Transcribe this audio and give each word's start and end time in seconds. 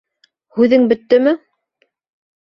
Һүҙең 0.55 0.87
бөттөмө? 0.91 1.33